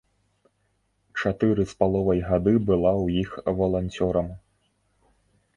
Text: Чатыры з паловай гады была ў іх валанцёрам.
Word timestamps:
Чатыры 1.23 1.67
з 1.73 1.77
паловай 1.83 2.19
гады 2.29 2.53
была 2.71 2.93
ў 3.03 3.23
іх 3.25 3.29
валанцёрам. 3.61 4.27